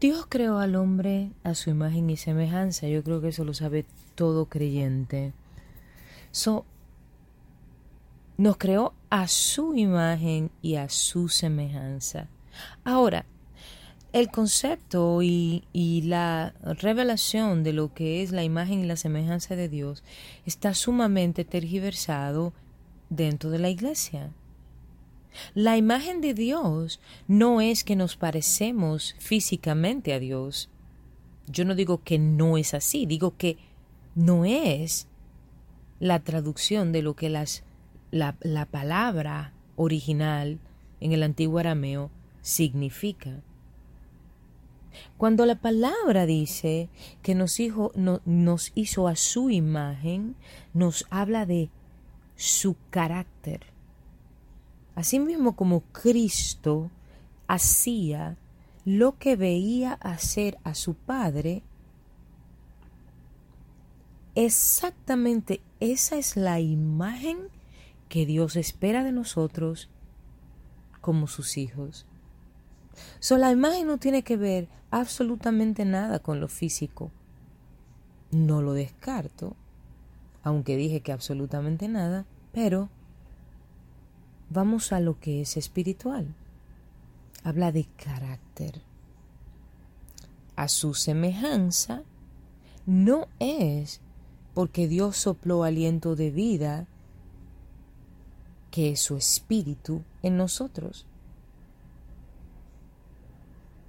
Dios 0.00 0.24
creó 0.30 0.58
al 0.58 0.76
hombre 0.76 1.30
a 1.44 1.54
su 1.54 1.68
imagen 1.68 2.08
y 2.08 2.16
semejanza. 2.16 2.88
Yo 2.88 3.04
creo 3.04 3.20
que 3.20 3.28
eso 3.28 3.44
lo 3.44 3.52
sabe 3.52 3.84
todo 4.14 4.46
creyente. 4.46 5.34
So, 6.30 6.64
nos 8.38 8.56
creó 8.56 8.94
a 9.10 9.28
su 9.28 9.74
imagen 9.74 10.50
y 10.62 10.76
a 10.76 10.88
su 10.88 11.28
semejanza. 11.28 12.28
Ahora, 12.82 13.26
el 14.14 14.30
concepto 14.30 15.20
y, 15.20 15.64
y, 15.74 16.02
la 16.02 16.54
revelación 16.62 17.62
de 17.62 17.74
lo 17.74 17.92
que 17.92 18.22
es 18.22 18.32
la 18.32 18.42
imagen 18.42 18.80
y 18.80 18.86
la 18.86 18.96
semejanza 18.96 19.54
de 19.54 19.68
Dios 19.68 20.02
está 20.46 20.72
sumamente 20.72 21.44
tergiversado 21.44 22.54
dentro 23.10 23.50
de 23.50 23.58
la 23.58 23.68
iglesia. 23.68 24.30
La 25.54 25.76
imagen 25.76 26.20
de 26.20 26.34
Dios 26.34 27.00
no 27.28 27.60
es 27.60 27.84
que 27.84 27.96
nos 27.96 28.16
parecemos 28.16 29.14
físicamente 29.18 30.12
a 30.12 30.18
Dios. 30.18 30.68
Yo 31.46 31.64
no 31.64 31.74
digo 31.74 32.02
que 32.02 32.18
no 32.18 32.56
es 32.56 32.74
así, 32.74 33.06
digo 33.06 33.36
que 33.36 33.56
no 34.14 34.44
es 34.44 35.06
la 35.98 36.20
traducción 36.20 36.92
de 36.92 37.02
lo 37.02 37.14
que 37.14 37.28
las, 37.28 37.62
la, 38.10 38.36
la 38.40 38.66
palabra 38.66 39.52
original 39.76 40.58
en 41.00 41.12
el 41.12 41.22
antiguo 41.22 41.58
arameo 41.58 42.10
significa. 42.42 43.40
Cuando 45.16 45.46
la 45.46 45.56
palabra 45.56 46.26
dice 46.26 46.88
que 47.22 47.34
nos 47.34 47.60
hizo 48.74 49.08
a 49.08 49.16
su 49.16 49.50
imagen, 49.50 50.34
nos 50.74 51.06
habla 51.10 51.46
de 51.46 51.70
su 52.36 52.76
carácter. 52.90 53.60
Asimismo 54.94 55.56
como 55.56 55.80
Cristo 55.92 56.90
hacía 57.46 58.36
lo 58.84 59.18
que 59.18 59.36
veía 59.36 59.92
hacer 59.94 60.58
a 60.64 60.74
su 60.74 60.94
Padre, 60.94 61.62
exactamente 64.34 65.60
esa 65.80 66.16
es 66.16 66.36
la 66.36 66.60
imagen 66.60 67.38
que 68.08 68.26
Dios 68.26 68.56
espera 68.56 69.04
de 69.04 69.12
nosotros 69.12 69.88
como 71.00 71.26
sus 71.26 71.56
hijos. 71.56 72.06
So, 73.18 73.38
la 73.38 73.50
imagen 73.50 73.86
no 73.86 73.98
tiene 73.98 74.22
que 74.22 74.36
ver 74.36 74.68
absolutamente 74.90 75.84
nada 75.84 76.18
con 76.18 76.40
lo 76.40 76.48
físico. 76.48 77.10
No 78.30 78.62
lo 78.62 78.72
descarto, 78.74 79.56
aunque 80.42 80.76
dije 80.76 81.00
que 81.00 81.12
absolutamente 81.12 81.88
nada, 81.88 82.26
pero 82.52 82.88
vamos 84.50 84.92
a 84.92 85.00
lo 85.00 85.18
que 85.18 85.40
es 85.40 85.56
espiritual. 85.56 86.34
Habla 87.42 87.72
de 87.72 87.86
carácter. 87.96 88.82
A 90.56 90.68
su 90.68 90.92
semejanza 90.92 92.02
no 92.84 93.28
es 93.38 94.00
porque 94.52 94.88
Dios 94.88 95.16
sopló 95.16 95.64
aliento 95.64 96.16
de 96.16 96.30
vida, 96.30 96.86
que 98.70 98.90
es 98.90 99.00
su 99.00 99.16
espíritu 99.16 100.02
en 100.22 100.36
nosotros. 100.36 101.06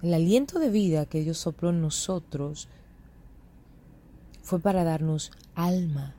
El 0.00 0.14
aliento 0.14 0.58
de 0.58 0.70
vida 0.70 1.06
que 1.06 1.22
Dios 1.22 1.38
sopló 1.38 1.70
en 1.70 1.80
nosotros 1.80 2.68
fue 4.42 4.60
para 4.60 4.84
darnos 4.84 5.32
alma. 5.54 6.14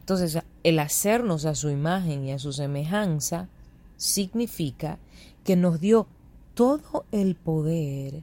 Entonces, 0.00 0.38
el 0.62 0.78
hacernos 0.78 1.46
a 1.46 1.54
su 1.54 1.70
imagen 1.70 2.24
y 2.24 2.32
a 2.32 2.38
su 2.38 2.52
semejanza 2.52 3.48
significa 3.96 4.98
que 5.44 5.56
nos 5.56 5.80
dio 5.80 6.06
todo 6.54 7.06
el 7.12 7.34
poder, 7.36 8.22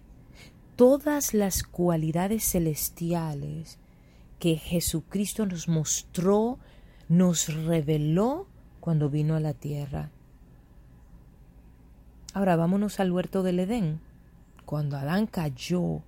todas 0.76 1.34
las 1.34 1.64
cualidades 1.64 2.44
celestiales 2.52 3.80
que 4.40 4.58
Jesucristo 4.58 5.46
nos 5.46 5.68
mostró, 5.68 6.60
nos 7.10 7.54
reveló 7.54 8.48
cuando 8.80 9.10
vino 9.10 9.36
a 9.36 9.40
la 9.40 9.54
tierra. 9.54 10.12
Ahora 12.34 12.56
vámonos 12.56 13.00
al 13.00 13.12
huerto 13.12 13.42
del 13.42 13.60
Edén 13.60 14.00
cuando 14.66 14.98
Adán 14.98 15.28
cayó, 15.28 16.02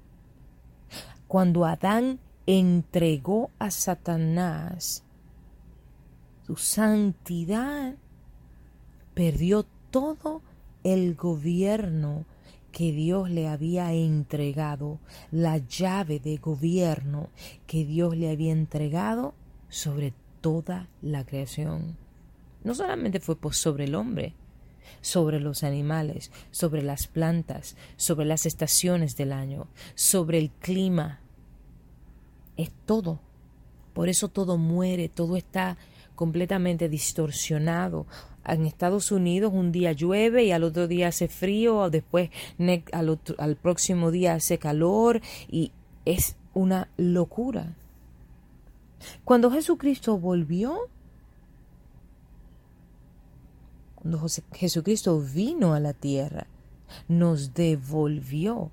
cuando 1.28 1.66
Adán 1.66 2.20
entregó 2.46 3.50
a 3.58 3.72
Satanás 3.72 5.04
su 6.50 6.56
santidad, 6.56 7.94
perdió 9.14 9.68
todo 9.92 10.42
el 10.84 11.14
gobierno 11.14 12.26
que 12.72 12.92
Dios 12.92 13.30
le 13.30 13.48
había 13.48 13.94
entregado, 13.94 14.98
la 15.30 15.60
llave 15.60 16.20
de 16.20 16.38
gobierno 16.38 17.30
que 17.68 17.86
Dios 17.86 18.18
le 18.18 18.32
había 18.32 18.52
entregado 18.52 19.36
sobre 19.70 20.12
toda 20.42 20.88
la 21.04 21.24
creación. 21.24 21.98
No 22.64 22.74
solamente 22.74 23.20
fue 23.20 23.38
sobre 23.52 23.84
el 23.84 23.94
hombre, 23.94 24.34
sobre 25.02 25.40
los 25.40 25.64
animales, 25.64 26.32
sobre 26.50 26.82
las 26.82 27.06
plantas, 27.06 27.76
sobre 27.96 28.26
las 28.26 28.48
estaciones 28.48 29.16
del 29.16 29.34
año, 29.34 29.68
sobre 29.94 30.40
el 30.40 30.50
clima. 30.50 31.20
Es 32.58 32.72
todo. 32.88 33.20
Por 33.94 34.10
eso 34.10 34.30
todo 34.30 34.58
muere, 34.58 35.10
todo 35.10 35.38
está 35.38 35.78
completamente 36.20 36.90
distorsionado. 36.90 38.06
En 38.46 38.66
Estados 38.66 39.14
Unidos 39.14 39.54
un 39.54 39.72
día 39.72 39.94
llueve 39.94 40.44
y 40.44 40.52
al 40.52 40.66
otro 40.66 40.86
día 40.86 41.08
hace 41.08 41.30
frío, 41.30 41.90
después 41.90 42.30
al, 42.92 43.20
al 43.38 43.56
próximo 43.56 44.12
día 44.12 44.34
hace 44.34 44.58
calor 44.58 45.22
y 45.50 45.72
es 46.04 46.36
una 46.54 46.90
locura. 46.98 47.74
Cuando 49.24 49.50
Jesucristo 49.50 50.18
volvió, 50.18 50.90
cuando 53.96 54.28
Jesucristo 54.52 55.22
vino 55.22 55.74
a 55.74 55.80
la 55.80 55.94
tierra, 55.94 56.48
nos 57.08 57.54
devolvió 57.54 58.72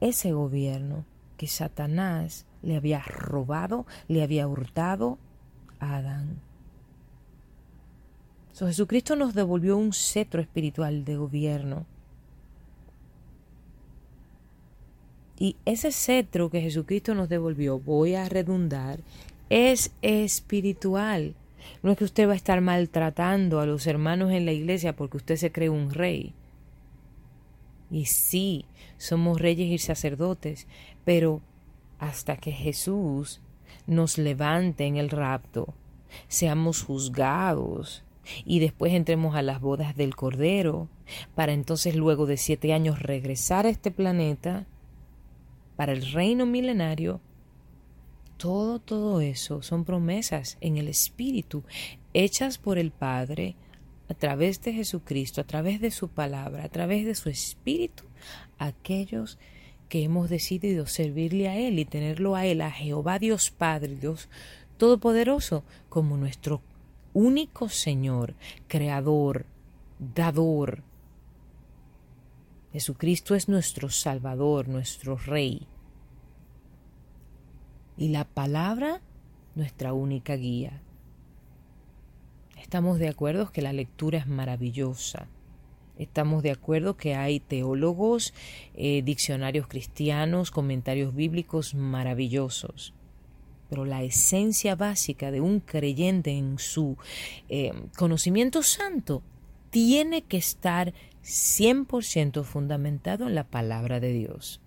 ese 0.00 0.32
gobierno 0.34 1.06
que 1.38 1.46
Satanás 1.46 2.44
le 2.60 2.76
había 2.76 3.00
robado, 3.00 3.86
le 4.06 4.22
había 4.22 4.46
hurtado 4.46 5.16
Adán. 5.84 6.40
Jesucristo 8.54 9.16
nos 9.16 9.34
devolvió 9.34 9.76
un 9.76 9.92
cetro 9.92 10.40
espiritual 10.40 11.04
de 11.04 11.16
gobierno. 11.16 11.86
Y 15.38 15.56
ese 15.64 15.90
cetro 15.90 16.50
que 16.50 16.60
Jesucristo 16.60 17.14
nos 17.14 17.28
devolvió, 17.28 17.80
voy 17.80 18.14
a 18.14 18.28
redundar, 18.28 19.00
es 19.50 19.92
espiritual. 20.02 21.34
No 21.82 21.90
es 21.90 21.98
que 21.98 22.04
usted 22.04 22.28
va 22.28 22.34
a 22.34 22.36
estar 22.36 22.60
maltratando 22.60 23.58
a 23.58 23.66
los 23.66 23.86
hermanos 23.86 24.30
en 24.30 24.46
la 24.46 24.52
iglesia 24.52 24.94
porque 24.94 25.16
usted 25.16 25.36
se 25.36 25.50
cree 25.50 25.68
un 25.68 25.90
rey. 25.90 26.32
Y 27.90 28.06
sí, 28.06 28.64
somos 28.96 29.40
reyes 29.40 29.68
y 29.70 29.78
sacerdotes, 29.78 30.66
pero 31.04 31.40
hasta 31.98 32.36
que 32.36 32.52
Jesús 32.52 33.40
nos 33.86 34.18
levante 34.18 34.86
en 34.86 34.96
el 34.96 35.10
rapto, 35.10 35.74
seamos 36.28 36.82
juzgados 36.82 38.04
y 38.44 38.60
después 38.60 38.92
entremos 38.92 39.34
a 39.34 39.42
las 39.42 39.60
bodas 39.60 39.96
del 39.96 40.14
Cordero, 40.16 40.88
para 41.34 41.52
entonces 41.52 41.94
luego 41.94 42.26
de 42.26 42.36
siete 42.36 42.72
años 42.72 43.00
regresar 43.00 43.66
a 43.66 43.70
este 43.70 43.90
planeta 43.90 44.66
para 45.76 45.92
el 45.92 46.10
reino 46.12 46.46
milenario. 46.46 47.20
Todo, 48.36 48.78
todo 48.78 49.20
eso 49.20 49.62
son 49.62 49.84
promesas 49.84 50.56
en 50.60 50.76
el 50.76 50.88
Espíritu, 50.88 51.62
hechas 52.14 52.58
por 52.58 52.78
el 52.78 52.90
Padre 52.90 53.56
a 54.08 54.14
través 54.14 54.60
de 54.62 54.72
Jesucristo, 54.72 55.40
a 55.40 55.44
través 55.44 55.80
de 55.80 55.90
su 55.90 56.08
palabra, 56.08 56.64
a 56.64 56.68
través 56.68 57.06
de 57.06 57.14
su 57.14 57.28
Espíritu, 57.28 58.04
aquellos 58.58 59.36
que 59.36 59.54
hemos 60.02 60.30
decidido 60.30 60.86
servirle 60.86 61.48
a 61.48 61.56
Él 61.56 61.78
y 61.78 61.84
tenerlo 61.84 62.34
a 62.34 62.46
Él, 62.46 62.60
a 62.62 62.70
Jehová 62.70 63.18
Dios 63.18 63.50
Padre, 63.50 63.94
Dios 63.94 64.28
Todopoderoso, 64.76 65.62
como 65.88 66.16
nuestro 66.16 66.60
único 67.12 67.68
Señor, 67.68 68.34
Creador, 68.66 69.46
Dador. 69.98 70.82
Jesucristo 72.72 73.36
es 73.36 73.48
nuestro 73.48 73.88
Salvador, 73.88 74.66
nuestro 74.66 75.16
Rey 75.16 75.68
y 77.96 78.08
la 78.08 78.24
palabra 78.24 79.00
nuestra 79.54 79.92
única 79.92 80.34
guía. 80.34 80.80
Estamos 82.60 82.98
de 82.98 83.08
acuerdo 83.08 83.52
que 83.52 83.62
la 83.62 83.72
lectura 83.72 84.18
es 84.18 84.26
maravillosa. 84.26 85.28
Estamos 85.98 86.42
de 86.42 86.50
acuerdo 86.50 86.96
que 86.96 87.14
hay 87.14 87.38
teólogos, 87.40 88.34
eh, 88.74 89.02
diccionarios 89.02 89.68
cristianos, 89.68 90.50
comentarios 90.50 91.14
bíblicos 91.14 91.74
maravillosos. 91.74 92.94
Pero 93.70 93.84
la 93.84 94.02
esencia 94.02 94.74
básica 94.74 95.30
de 95.30 95.40
un 95.40 95.60
creyente 95.60 96.32
en 96.32 96.58
su 96.58 96.96
eh, 97.48 97.72
conocimiento 97.96 98.62
santo 98.62 99.22
tiene 99.70 100.22
que 100.22 100.36
estar 100.36 100.92
100% 101.22 102.44
fundamentado 102.44 103.26
en 103.26 103.34
la 103.34 103.44
palabra 103.44 104.00
de 104.00 104.12
Dios. 104.12 104.60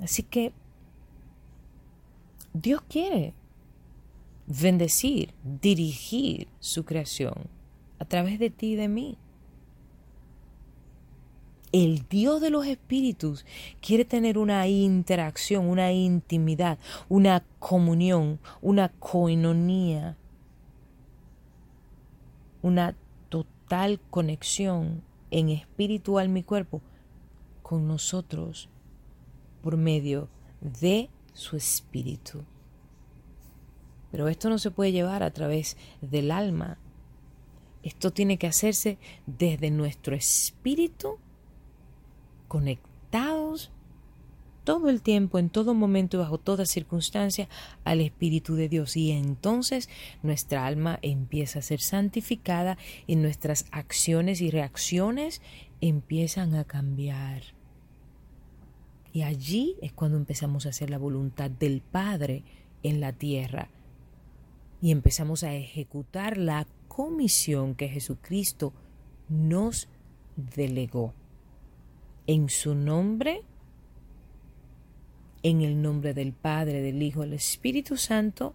Así 0.00 0.22
que 0.22 0.52
Dios 2.52 2.82
quiere 2.88 3.34
bendecir, 4.46 5.32
dirigir 5.44 6.48
su 6.58 6.84
creación 6.84 7.34
a 7.98 8.04
través 8.04 8.38
de 8.38 8.50
ti 8.50 8.72
y 8.72 8.76
de 8.76 8.88
mí. 8.88 9.18
El 11.72 12.08
Dios 12.08 12.40
de 12.40 12.50
los 12.50 12.66
espíritus 12.66 13.46
quiere 13.80 14.04
tener 14.04 14.38
una 14.38 14.66
interacción, 14.66 15.68
una 15.68 15.92
intimidad, 15.92 16.78
una 17.08 17.44
comunión, 17.60 18.40
una 18.60 18.88
coinonía, 18.88 20.16
una 22.62 22.96
total 23.28 24.00
conexión 24.10 25.02
en 25.30 25.50
espiritual 25.50 26.28
mi 26.28 26.42
cuerpo 26.42 26.82
con 27.62 27.86
nosotros 27.86 28.68
por 29.62 29.76
medio 29.76 30.28
de 30.60 31.08
su 31.34 31.56
espíritu. 31.56 32.42
Pero 34.10 34.28
esto 34.28 34.48
no 34.48 34.58
se 34.58 34.70
puede 34.70 34.92
llevar 34.92 35.22
a 35.22 35.30
través 35.30 35.76
del 36.00 36.30
alma. 36.30 36.78
Esto 37.82 38.12
tiene 38.12 38.38
que 38.38 38.46
hacerse 38.46 38.98
desde 39.26 39.70
nuestro 39.70 40.14
espíritu, 40.14 41.18
conectados 42.48 43.70
todo 44.64 44.90
el 44.90 45.00
tiempo, 45.00 45.38
en 45.38 45.48
todo 45.48 45.74
momento 45.74 46.16
y 46.16 46.20
bajo 46.20 46.38
toda 46.38 46.66
circunstancia 46.66 47.48
al 47.84 48.00
Espíritu 48.00 48.54
de 48.54 48.68
Dios. 48.68 48.96
Y 48.96 49.10
entonces 49.10 49.88
nuestra 50.22 50.66
alma 50.66 50.98
empieza 51.02 51.60
a 51.60 51.62
ser 51.62 51.80
santificada 51.80 52.76
y 53.06 53.16
nuestras 53.16 53.64
acciones 53.72 54.40
y 54.40 54.50
reacciones 54.50 55.40
empiezan 55.80 56.54
a 56.54 56.64
cambiar. 56.64 57.42
Y 59.12 59.22
allí 59.22 59.76
es 59.80 59.92
cuando 59.92 60.18
empezamos 60.18 60.66
a 60.66 60.68
hacer 60.68 60.90
la 60.90 60.98
voluntad 60.98 61.50
del 61.50 61.80
Padre 61.80 62.44
en 62.82 63.00
la 63.00 63.12
tierra 63.12 63.70
y 64.80 64.90
empezamos 64.90 65.42
a 65.42 65.54
ejecutar 65.54 66.38
la 66.38 66.66
comisión 66.88 67.74
que 67.74 67.88
Jesucristo 67.88 68.72
nos 69.28 69.88
delegó. 70.36 71.14
En 72.26 72.48
su 72.48 72.74
nombre, 72.74 73.42
en 75.42 75.62
el 75.62 75.82
nombre 75.82 76.14
del 76.14 76.32
Padre, 76.32 76.82
del 76.82 77.02
Hijo, 77.02 77.22
del 77.22 77.34
Espíritu 77.34 77.96
Santo, 77.96 78.54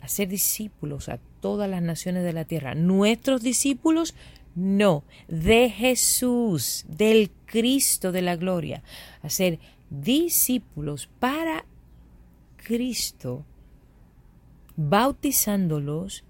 hacer 0.00 0.28
discípulos 0.28 1.08
a 1.08 1.18
todas 1.40 1.68
las 1.68 1.82
naciones 1.82 2.24
de 2.24 2.32
la 2.32 2.44
tierra. 2.44 2.74
Nuestros 2.74 3.42
discípulos, 3.42 4.14
no, 4.54 5.04
de 5.28 5.70
Jesús, 5.70 6.84
del 6.88 7.30
Cristo 7.46 8.12
de 8.12 8.22
la 8.22 8.36
gloria. 8.36 8.82
Hacer 9.22 9.58
discípulos 9.90 11.08
para 11.18 11.64
Cristo 12.56 13.44
bautizándolos 14.88 16.24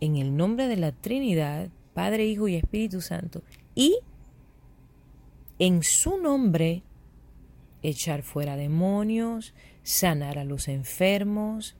en 0.00 0.16
el 0.16 0.36
nombre 0.36 0.66
de 0.66 0.76
la 0.76 0.90
Trinidad, 0.90 1.70
Padre, 1.94 2.26
Hijo 2.26 2.48
y 2.48 2.56
Espíritu 2.56 3.00
Santo, 3.00 3.44
y 3.76 4.00
en 5.60 5.84
su 5.84 6.18
nombre 6.18 6.82
echar 7.82 8.22
fuera 8.22 8.56
demonios, 8.56 9.54
sanar 9.84 10.38
a 10.38 10.44
los 10.44 10.66
enfermos, 10.66 11.76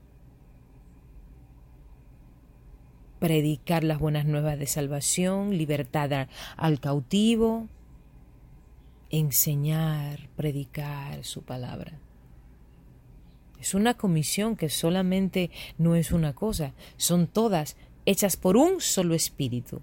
predicar 3.19 3.83
las 3.83 3.99
buenas 3.99 4.25
nuevas 4.25 4.57
de 4.57 4.67
salvación, 4.67 5.57
libertad 5.57 6.29
al 6.55 6.79
cautivo, 6.79 7.67
enseñar, 9.09 10.29
predicar 10.37 11.25
su 11.25 11.41
palabra. 11.43 11.99
Es 13.59 13.73
una 13.73 13.95
comisión 13.95 14.55
que 14.55 14.69
solamente 14.69 15.51
no 15.77 15.95
es 15.95 16.11
una 16.11 16.33
cosa, 16.33 16.73
son 16.97 17.27
todas 17.27 17.75
hechas 18.05 18.37
por 18.37 18.55
un 18.55 18.79
solo 18.79 19.15
espíritu, 19.15 19.81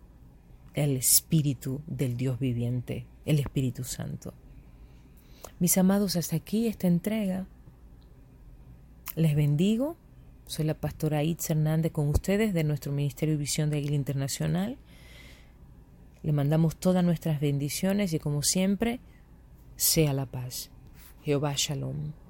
el 0.74 0.96
espíritu 0.96 1.80
del 1.86 2.16
Dios 2.16 2.38
viviente, 2.38 3.06
el 3.24 3.38
Espíritu 3.38 3.84
Santo. 3.84 4.34
Mis 5.58 5.78
amados, 5.78 6.16
hasta 6.16 6.36
aquí 6.36 6.66
esta 6.66 6.86
entrega. 6.86 7.46
Les 9.14 9.36
bendigo. 9.36 9.96
Soy 10.46 10.64
la 10.64 10.74
pastora 10.74 11.22
Itz 11.22 11.50
Hernández 11.50 11.92
con 11.92 12.08
ustedes 12.08 12.52
de 12.52 12.64
nuestro 12.64 12.92
Ministerio 12.92 13.34
de 13.34 13.38
Visión 13.40 13.70
de 13.70 13.78
Águila 13.78 13.94
Internacional. 13.94 14.76
Le 16.22 16.32
mandamos 16.32 16.76
todas 16.76 17.04
nuestras 17.04 17.40
bendiciones 17.40 18.12
y 18.12 18.18
como 18.18 18.42
siempre, 18.42 19.00
sea 19.76 20.12
la 20.12 20.26
paz. 20.26 20.70
Jehová 21.22 21.54
Shalom. 21.56 22.23